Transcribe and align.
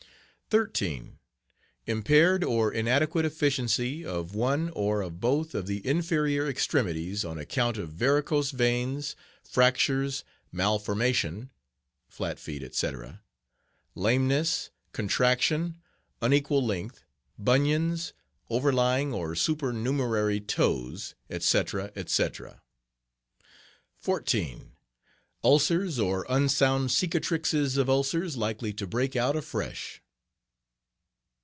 13. 0.53 1.17
Impaired 1.85 2.43
or 2.43 2.73
inadequate 2.73 3.23
efficiency 3.23 4.03
of 4.05 4.35
one 4.35 4.69
or 4.71 4.99
of 5.01 5.21
both 5.21 5.55
of 5.55 5.65
the 5.65 5.79
inferior 5.87 6.45
extremities 6.45 7.23
on 7.23 7.37
account 7.39 7.77
of 7.77 7.87
varicose 7.93 8.51
veins, 8.51 9.15
fractures, 9.45 10.25
malformation 10.51 11.49
(flat 12.09 12.37
feet, 12.37 12.61
etc.), 12.61 13.21
lameness, 13.95 14.71
contraction, 14.91 15.77
unequal 16.21 16.61
length, 16.65 17.05
bunions, 17.39 18.11
overlying 18.49 19.13
or 19.13 19.33
supernumerary 19.35 20.41
toes, 20.41 21.15
etc., 21.29 21.93
etc. 21.95 22.61
14. 23.99 24.73
Ulcers, 25.45 25.97
or 25.97 26.25
unsound 26.27 26.89
cicatrices 26.89 27.77
of 27.77 27.89
ulcers 27.89 28.35
likely 28.35 28.73
to 28.73 28.85
break 28.85 29.15
out 29.15 29.37
afresh. 29.37 29.99